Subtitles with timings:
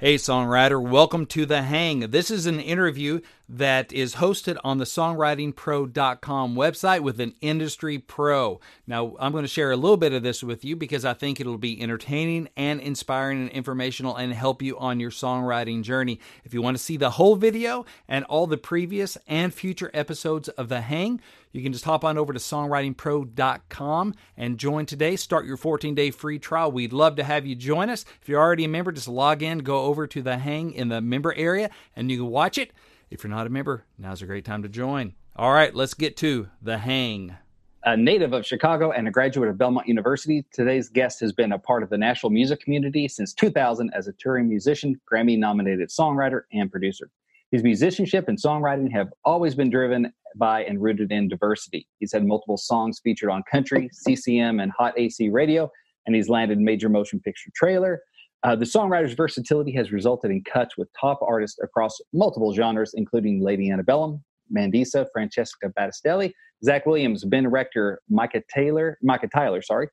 [0.00, 2.12] Hey, songwriter, welcome to The Hang.
[2.12, 8.60] This is an interview that is hosted on the songwritingpro.com website with an industry pro.
[8.86, 11.40] Now, I'm going to share a little bit of this with you because I think
[11.40, 16.20] it'll be entertaining and inspiring and informational and help you on your songwriting journey.
[16.44, 20.48] If you want to see the whole video and all the previous and future episodes
[20.50, 21.20] of The Hang,
[21.52, 25.16] you can just hop on over to songwritingpro.com and join today.
[25.16, 26.70] Start your 14 day free trial.
[26.70, 28.04] We'd love to have you join us.
[28.20, 31.00] If you're already a member, just log in, go over to the hang in the
[31.00, 32.72] member area, and you can watch it.
[33.10, 35.14] If you're not a member, now's a great time to join.
[35.34, 37.36] All right, let's get to the hang.
[37.84, 41.58] A native of Chicago and a graduate of Belmont University, today's guest has been a
[41.58, 46.42] part of the national music community since 2000 as a touring musician, Grammy nominated songwriter,
[46.52, 47.08] and producer.
[47.50, 51.86] His musicianship and songwriting have always been driven by and rooted in diversity.
[52.00, 55.70] He's had multiple songs featured on country, CCM, and hot AC radio,
[56.04, 58.02] and he's landed major motion picture trailer.
[58.44, 63.42] Uh, the songwriter's versatility has resulted in cuts with top artists across multiple genres, including
[63.42, 64.22] Lady Antebellum,
[64.54, 66.32] Mandisa, Francesca Battistelli,
[66.64, 69.88] Zach Williams, Ben Rector, Micah Taylor, Micah Tyler, sorry,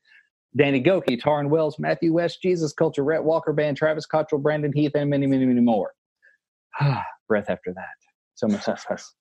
[0.56, 4.92] Danny Gokey, Tauren Wells, Matthew West, Jesus Culture, Rhett Walker Band, Travis Cottrell, Brandon Heath,
[4.94, 5.92] and many, many, many more.
[7.28, 7.84] Breath after that.
[8.34, 9.12] So much success.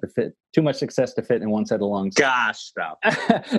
[0.00, 2.14] To fit too much success to fit in one set of lungs.
[2.14, 2.98] Gosh, stop.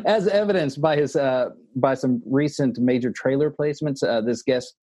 [0.05, 4.75] As evidenced by his uh, by some recent major trailer placements, uh, this guest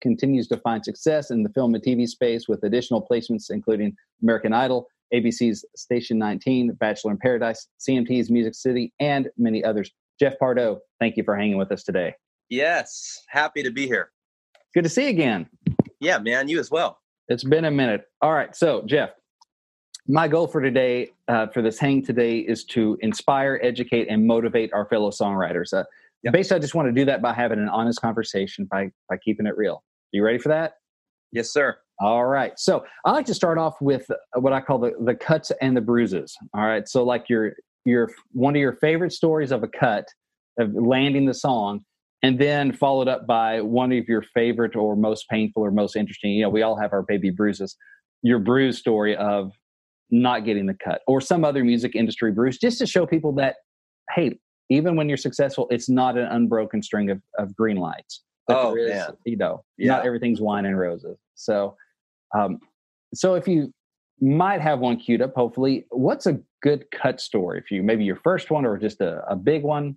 [0.00, 4.52] continues to find success in the film and TV space with additional placements including American
[4.52, 9.90] Idol, ABC's Station 19, Bachelor in Paradise, CMT's Music City, and many others.
[10.18, 12.14] Jeff Pardo, thank you for hanging with us today.
[12.48, 14.10] Yes, happy to be here.
[14.74, 15.48] Good to see you again.
[16.00, 16.98] Yeah, man, you as well.
[17.28, 18.04] It's been a minute.
[18.22, 19.10] All right, so Jeff,
[20.06, 24.72] my goal for today, uh, for this hang today, is to inspire, educate, and motivate
[24.72, 25.72] our fellow songwriters.
[25.72, 25.84] Uh,
[26.22, 26.32] yep.
[26.32, 29.46] Basically, I just want to do that by having an honest conversation, by by keeping
[29.46, 29.84] it real.
[30.12, 30.74] You ready for that?
[31.32, 31.76] Yes, sir.
[32.00, 32.52] All right.
[32.56, 35.80] So I like to start off with what I call the the cuts and the
[35.80, 36.34] bruises.
[36.54, 36.88] All right.
[36.88, 37.52] So like your
[37.84, 40.06] your one of your favorite stories of a cut
[40.58, 41.80] of landing the song
[42.22, 46.32] and then followed up by one of your favorite or most painful or most interesting
[46.32, 47.76] you know we all have our baby bruises
[48.22, 49.52] your bruise story of
[50.10, 53.56] not getting the cut or some other music industry bruise just to show people that
[54.14, 54.38] hey
[54.68, 58.22] even when you're successful it's not an unbroken string of, of green lights
[58.56, 59.16] oh is, man.
[59.24, 59.92] you know yeah.
[59.92, 61.76] not everything's wine and roses so
[62.36, 62.58] um
[63.14, 63.72] so if you
[64.20, 68.16] might have one queued up hopefully what's a good cut story for you maybe your
[68.16, 69.96] first one or just a, a big one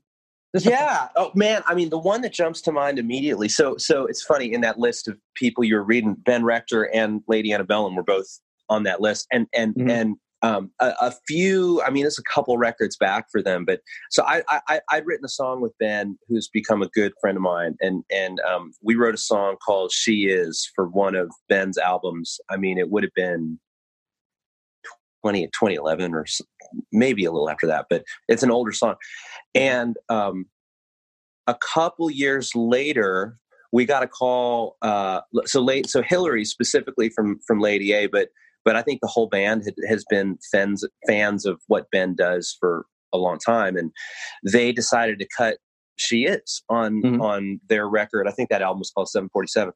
[0.62, 1.08] yeah.
[1.16, 1.64] Oh man.
[1.66, 3.50] I mean, the one that jumps to mind immediately.
[3.50, 7.22] So, so it's funny in that list of people you were reading, Ben Rector and
[7.28, 8.40] Lady Antebellum were both
[8.70, 9.90] on that list, and and mm-hmm.
[9.90, 11.82] and um, a, a, few.
[11.84, 13.80] I mean, it's a couple records back for them, but
[14.12, 17.42] so I, I I'd written a song with Ben, who's become a good friend of
[17.42, 21.78] mine, and and um, we wrote a song called "She Is" for one of Ben's
[21.78, 22.40] albums.
[22.50, 23.58] I mean, it would have been
[25.24, 26.26] 20, 2011 or
[26.92, 28.96] maybe a little after that, but it's an older song.
[29.56, 30.48] And um,
[31.48, 33.38] a couple years later,
[33.72, 34.76] we got a call.
[34.82, 38.28] Uh, so late, so Hillary specifically from from Lady A, but
[38.66, 42.56] but I think the whole band had, has been fans fans of what Ben does
[42.60, 43.92] for a long time, and
[44.52, 45.58] they decided to cut
[45.98, 47.22] "She Is" on mm-hmm.
[47.22, 48.28] on their record.
[48.28, 49.74] I think that album was called Seven Forty Seven,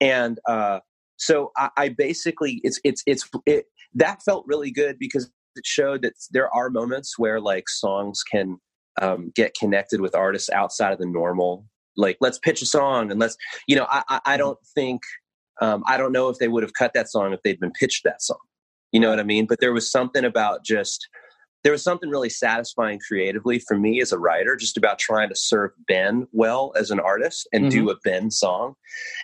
[0.00, 0.80] and uh,
[1.16, 6.02] so I, I, basically it's it's it's it, that felt really good because it showed
[6.02, 8.58] that there are moments where like songs can
[9.00, 11.66] um, get connected with artists outside of the normal
[11.96, 13.36] like let's pitch a song and let's
[13.68, 14.38] you know i i, I mm-hmm.
[14.38, 15.02] don't think
[15.60, 18.04] um, i don't know if they would have cut that song if they'd been pitched
[18.04, 18.38] that song.
[18.92, 19.46] You know what i mean?
[19.46, 21.08] But there was something about just
[21.64, 25.34] there was something really satisfying creatively for me as a writer just about trying to
[25.34, 27.86] serve ben well as an artist and mm-hmm.
[27.86, 28.74] do a ben song.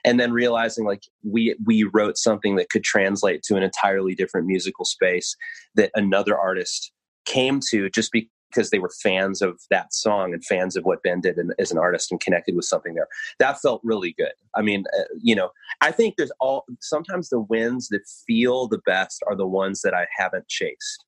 [0.04, 4.46] And then realizing like we we wrote something that could translate to an entirely different
[4.46, 5.36] musical space
[5.74, 6.92] that another artist
[7.26, 8.10] came to just
[8.50, 11.78] because they were fans of that song and fans of what Ben did as an
[11.78, 13.08] artist and connected with something there.
[13.38, 14.32] That felt really good.
[14.54, 15.50] I mean, uh, you know,
[15.80, 19.94] I think there's all sometimes the wins that feel the best are the ones that
[19.94, 21.04] I haven't chased.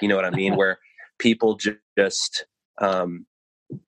[0.00, 0.56] You know what I mean?
[0.56, 0.78] Where
[1.18, 1.58] people
[1.98, 2.46] just,
[2.80, 3.26] um,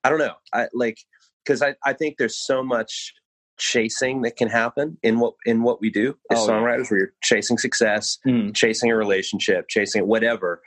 [0.05, 0.99] I don't know, I like
[1.44, 3.14] because I, I think there's so much
[3.58, 6.91] chasing that can happen in what in what we do as oh, songwriters yeah.
[6.91, 8.55] where you're chasing success mm.
[8.55, 10.61] chasing a relationship chasing whatever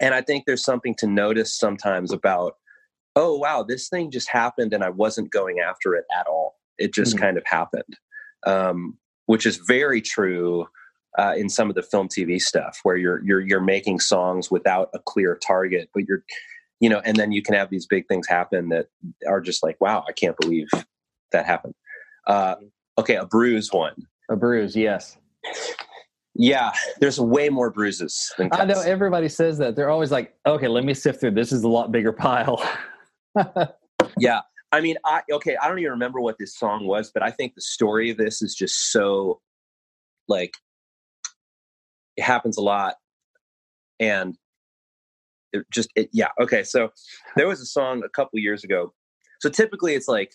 [0.00, 2.56] and i think there's something to notice sometimes about
[3.16, 6.92] oh wow this thing just happened and i wasn't going after it at all it
[6.92, 7.20] just mm.
[7.20, 7.96] kind of happened
[8.46, 10.66] um, which is very true
[11.18, 14.90] uh, in some of the film TV stuff where you're you're you're making songs without
[14.94, 16.24] a clear target, but you're
[16.80, 18.86] you know, and then you can have these big things happen that
[19.28, 20.68] are just like, wow, I can't believe
[21.30, 21.74] that happened.
[22.26, 22.56] Uh,
[22.98, 23.94] okay, a bruise one.
[24.30, 25.18] A bruise, yes.
[26.34, 28.62] Yeah, there's way more bruises than cuts.
[28.62, 29.74] I know everybody says that.
[29.74, 31.32] They're always like, "Okay, let me sift through.
[31.32, 32.62] This is a lot bigger pile."
[34.18, 34.40] yeah,
[34.72, 37.54] I mean, I okay, I don't even remember what this song was, but I think
[37.54, 39.40] the story of this is just so
[40.28, 40.54] like
[42.16, 42.94] it happens a lot,
[43.98, 44.36] and
[45.52, 46.62] it just it, yeah okay.
[46.62, 46.90] So
[47.36, 48.94] there was a song a couple years ago.
[49.40, 50.30] So typically, it's like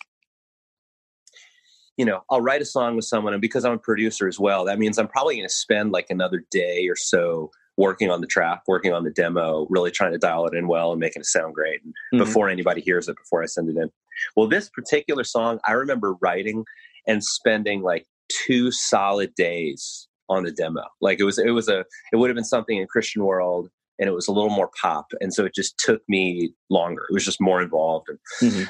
[1.96, 4.64] you know, I'll write a song with someone, and because I'm a producer as well,
[4.66, 8.26] that means I'm probably going to spend like another day or so working on the
[8.26, 11.26] track, working on the demo, really trying to dial it in well and making it
[11.26, 12.18] sound great mm-hmm.
[12.18, 13.90] before anybody hears it, before I send it in.
[14.34, 16.64] Well, this particular song, I remember writing
[17.06, 18.06] and spending like
[18.46, 20.84] two solid days on the demo.
[21.00, 23.68] Like it was, it was a, it would have been something in Christian world
[23.98, 25.06] and it was a little more pop.
[25.20, 27.02] And so it just took me longer.
[27.08, 28.08] It was just more involved.
[28.08, 28.64] And, mm-hmm.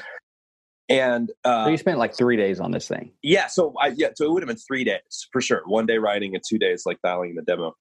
[0.89, 3.11] And uh, so you spent like three days on this thing.
[3.21, 3.47] Yeah.
[3.47, 5.61] So I, yeah, so it would have been three days for sure.
[5.65, 7.73] One day writing and two days like dialing the demo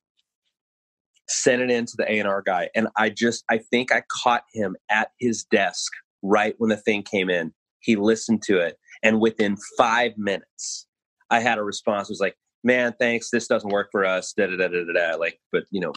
[1.29, 2.69] sent it in to the A&R guy.
[2.75, 5.93] And I just, I think I caught him at his desk
[6.23, 7.53] right when the thing came in.
[7.81, 8.77] He listened to it.
[9.03, 10.87] And within five minutes,
[11.31, 12.09] I had a response.
[12.09, 13.31] It was like, man, thanks.
[13.31, 14.33] This doesn't work for us.
[14.37, 15.93] Da, da, da, da, da, Like, but you know,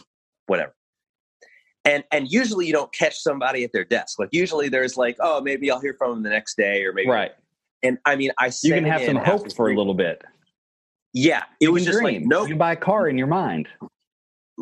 [0.46, 0.74] whatever.
[1.84, 4.18] And, and usually you don't catch somebody at their desk.
[4.18, 7.08] Like usually there's like, oh, maybe I'll hear from them the next day or maybe.
[7.08, 7.32] Right.
[7.82, 10.22] And I mean, I you can have some hope for a little bit.
[11.14, 12.22] Yeah, it you was just dream.
[12.22, 12.44] like no.
[12.44, 13.68] You buy a car in your mind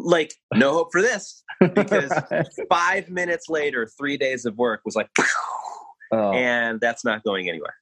[0.05, 2.13] like no hope for this because
[2.71, 5.09] five minutes later three days of work was like
[6.13, 6.33] oh.
[6.33, 7.75] and that's not going anywhere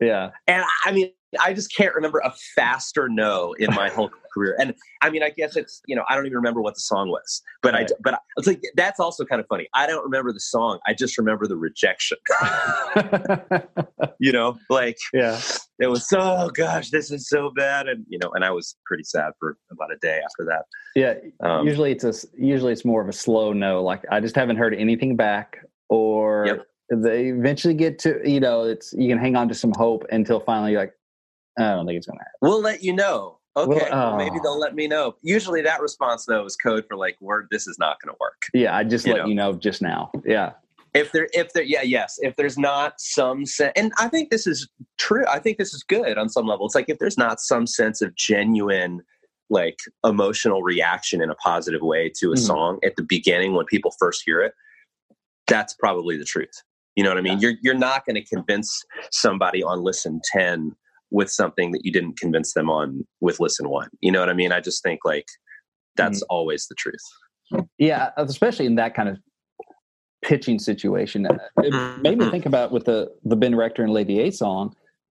[0.00, 4.56] yeah and i mean i just can't remember a faster no in my whole career.
[4.58, 7.08] And i mean i guess it's you know i don't even remember what the song
[7.08, 7.90] was but right.
[7.90, 9.68] i but it's like that's also kind of funny.
[9.74, 12.18] I don't remember the song i just remember the rejection.
[14.22, 15.40] You know like yeah.
[15.78, 18.76] it was so oh gosh this is so bad and you know and i was
[18.84, 20.64] pretty sad for about a day after that.
[20.94, 24.36] Yeah um, usually it's a usually it's more of a slow no like i just
[24.36, 26.66] haven't heard anything back or yep.
[26.90, 30.38] they eventually get to you know it's you can hang on to some hope until
[30.38, 30.92] finally like
[31.58, 32.32] i don't think it's gonna happen.
[32.42, 33.38] We'll let you know.
[33.56, 34.16] Okay well, oh.
[34.16, 35.16] maybe they'll let me know.
[35.22, 38.42] Usually that response though is code for like word this is not gonna work.
[38.54, 39.28] Yeah i just you let know?
[39.28, 40.10] you know just now.
[40.24, 40.52] Yeah.
[40.94, 42.18] If there if there yeah yes.
[42.20, 44.68] If there's not some sense and i think this is
[44.98, 45.24] true.
[45.28, 48.02] I think this is good on some level it's like if there's not some sense
[48.02, 49.00] of genuine
[49.52, 52.44] like emotional reaction in a positive way to a mm-hmm.
[52.44, 54.54] song at the beginning when people first hear it
[55.48, 56.62] that's probably the truth.
[56.96, 57.38] You know what i mean?
[57.40, 57.50] Yeah.
[57.50, 60.74] you're you're not going to convince somebody on listen 10
[61.10, 64.34] with something that you didn't convince them on with listen 1 you know what i
[64.34, 65.26] mean i just think like
[65.96, 66.34] that's mm-hmm.
[66.34, 69.18] always the truth yeah especially in that kind of
[70.22, 71.26] pitching situation.
[71.26, 71.72] Uh, it
[72.02, 72.30] made me mm-hmm.
[72.30, 74.74] think about with the the Ben Rector and Lady A song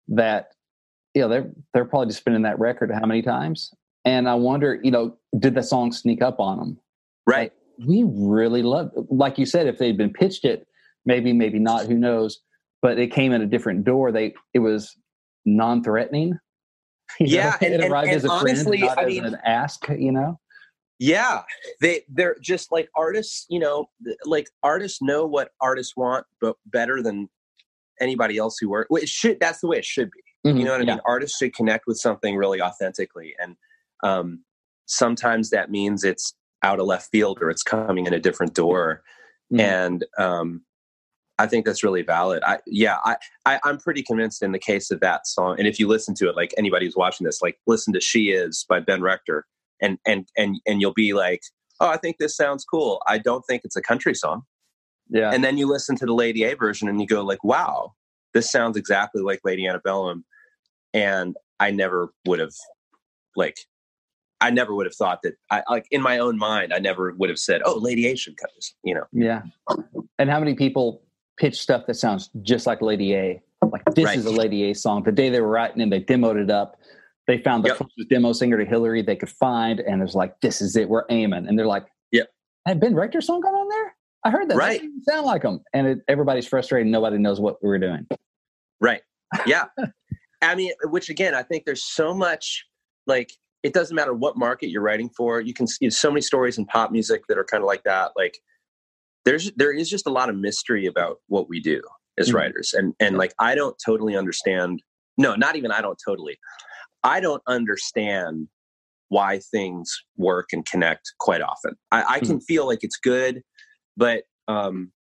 [0.09, 0.53] that
[1.15, 3.73] you know they're they're probably just spinning that record how many times,
[4.05, 6.79] and I wonder you know did the song sneak up on them?
[7.27, 7.53] Right.
[7.53, 10.67] Like, we really love, like you said, if they'd been pitched it,
[11.07, 12.41] maybe maybe not, who knows?
[12.83, 14.13] But it came in a different door.
[14.13, 14.97] They it was
[15.45, 16.39] non-threatening.
[17.21, 17.67] yeah, know?
[17.67, 19.89] and, it arrived and, as a honestly, friend, not I as mean, an ask.
[19.89, 20.39] You know,
[21.01, 21.43] yeah
[21.81, 23.89] they they're just like artists you know
[24.27, 27.29] like artists know what artists want but better than
[28.01, 30.73] anybody else who work it should that's the way it should be mm-hmm, you know
[30.73, 30.93] what i yeah.
[30.93, 33.57] mean artists should connect with something really authentically and
[34.03, 34.45] um,
[34.87, 39.03] sometimes that means it's out of left field or it's coming in a different door
[39.53, 39.61] mm-hmm.
[39.61, 40.63] and um,
[41.41, 42.43] I think that's really valid.
[42.45, 43.17] I yeah, I,
[43.47, 45.57] I am pretty convinced in the case of that song.
[45.59, 48.31] And if you listen to it, like anybody who's watching this, like listen to "She
[48.31, 49.47] Is" by Ben Rector
[49.81, 51.41] and and and and you'll be like,
[51.81, 54.43] "Oh, I think this sounds cool." I don't think it's a country song.
[55.09, 55.31] Yeah.
[55.33, 57.95] And then you listen to the Lady A version and you go like, "Wow,
[58.35, 60.27] this sounds exactly like Lady Antebellum."
[60.93, 62.53] And I never would have
[63.35, 63.57] like
[64.43, 67.31] I never would have thought that I like in my own mind I never would
[67.31, 69.05] have said, "Oh, Lady A should cut this," you know.
[69.11, 69.43] Yeah.
[70.19, 71.03] And how many people
[71.41, 73.43] pitch stuff that sounds just like Lady A?
[73.63, 74.19] Like this right.
[74.19, 75.03] is a Lady A song.
[75.03, 76.77] The day they were writing and they demoed it up
[77.31, 77.77] they found the yep.
[77.77, 80.89] closest demo singer to Hillary they could find, and it was like, this is it,
[80.89, 81.47] we're aiming.
[81.47, 82.29] And they're like, "Yep,
[82.67, 83.95] had Ben Rector song gone on there?
[84.25, 84.57] I heard that.
[84.57, 86.91] Right, that sound like them." And it, everybody's frustrated.
[86.91, 88.07] Nobody knows what we're doing.
[88.81, 89.03] Right.
[89.47, 89.67] Yeah.
[90.43, 92.67] I mean, which again, I think there's so much
[93.07, 93.33] like
[93.63, 95.41] it doesn't matter what market you're writing for.
[95.41, 98.13] You can see so many stories in pop music that are kind of like that.
[98.17, 98.39] Like
[99.25, 101.83] there's there is just a lot of mystery about what we do
[102.19, 102.37] as mm-hmm.
[102.37, 104.83] writers, and and like I don't totally understand.
[105.19, 106.39] No, not even I don't totally.
[107.03, 108.49] I don't understand
[109.09, 111.75] why things work and connect quite often.
[111.91, 112.45] I, I can mm.
[112.45, 113.43] feel like it's good,
[113.97, 114.93] but um,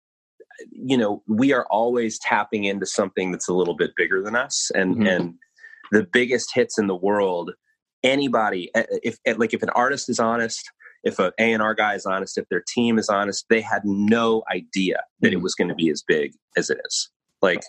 [0.70, 4.70] you know, we are always tapping into something that's a little bit bigger than us,
[4.74, 5.06] and mm-hmm.
[5.06, 5.34] and
[5.92, 7.52] the biggest hits in the world
[8.04, 10.70] anybody eh, eh, if, if like if an artist is honest
[11.04, 15.02] if a A&R guy is honest, if their team is honest, they had no idea
[15.20, 15.42] that it mm-hmm.
[15.42, 17.10] was going to be as big as it is.
[17.40, 17.62] Like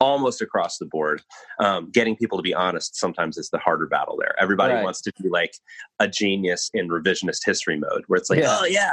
[0.00, 1.22] almost across the board,
[1.60, 4.34] um, getting people to be honest sometimes is the harder battle there.
[4.40, 4.84] Everybody right.
[4.84, 5.52] wants to be like
[5.98, 8.58] a genius in revisionist history mode, where it's like, yeah.
[8.60, 8.92] oh yeah,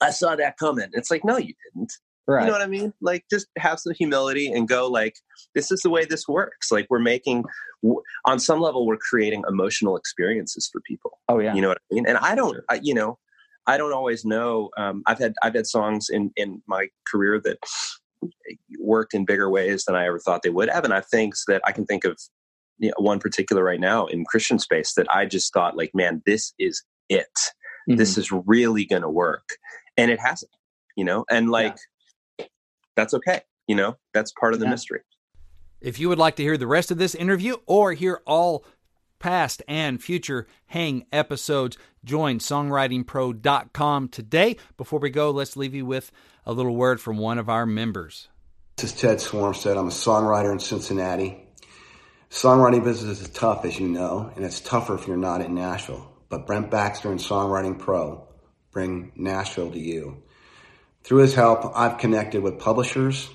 [0.00, 0.88] I saw that coming.
[0.92, 1.92] It's like, no, you didn't.
[2.26, 2.40] Right.
[2.40, 2.94] You know what I mean?
[3.02, 5.16] Like, just have some humility and go, like,
[5.54, 6.72] this is the way this works.
[6.72, 7.44] Like, we're making,
[8.24, 11.18] on some level, we're creating emotional experiences for people.
[11.28, 11.54] Oh, yeah.
[11.54, 12.06] You know what I mean?
[12.06, 13.18] And I don't, I, you know,
[13.66, 14.70] I don't always know.
[14.78, 17.58] Um, I've had, I've had songs in, in my career that
[18.78, 20.84] worked in bigger ways than I ever thought they would have.
[20.84, 22.18] And I think that I can think of
[22.78, 26.22] you know, one particular right now in Christian space that I just thought, like, man,
[26.24, 27.26] this is it.
[27.86, 27.96] Mm-hmm.
[27.96, 29.46] This is really going to work.
[29.98, 30.52] And it hasn't,
[30.96, 31.26] you know?
[31.30, 31.82] And like, yeah
[32.96, 33.42] that's okay.
[33.66, 34.70] You know, that's part of the yeah.
[34.70, 35.00] mystery.
[35.80, 38.64] If you would like to hear the rest of this interview or hear all
[39.18, 44.56] past and future Hang episodes, join songwritingpro.com today.
[44.76, 46.10] Before we go, let's leave you with
[46.46, 48.28] a little word from one of our members.
[48.76, 49.78] This is Ted Swarmstead.
[49.78, 51.40] I'm a songwriter in Cincinnati.
[52.28, 56.10] Songwriting business is tough, as you know, and it's tougher if you're not in Nashville.
[56.28, 58.26] But Brent Baxter and Songwriting Pro
[58.72, 60.23] bring Nashville to you.
[61.04, 63.30] Through his help, I've connected with publishers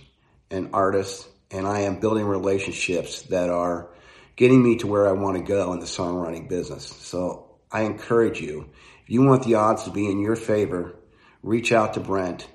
[0.49, 3.89] and artists, and I am building relationships that are
[4.35, 6.87] getting me to where I want to go in the songwriting business.
[6.87, 8.69] So I encourage you,
[9.03, 10.95] if you want the odds to be in your favor,
[11.43, 12.47] reach out to Brent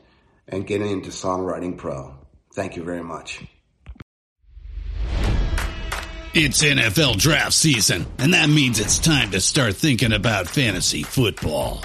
[0.49, 2.17] and get into Songwriting Pro.
[2.53, 3.45] Thank you very much.
[6.35, 11.85] It's NFL draft season, and that means it's time to start thinking about fantasy football.